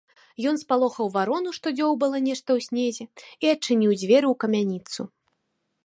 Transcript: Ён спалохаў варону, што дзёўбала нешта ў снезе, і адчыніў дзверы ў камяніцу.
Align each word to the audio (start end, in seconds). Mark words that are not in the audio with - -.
Ён 0.51 0.55
спалохаў 0.61 1.11
варону, 1.17 1.53
што 1.59 1.67
дзёўбала 1.79 2.17
нешта 2.29 2.49
ў 2.61 2.67
снезе, 2.69 3.03
і 3.45 3.53
адчыніў 3.55 3.91
дзверы 4.01 4.27
ў 4.33 4.35
камяніцу. 4.47 5.01